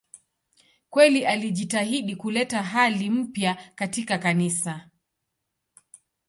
[0.89, 4.89] Kweli alijitahidi kuleta hali mpya katika Kanisa.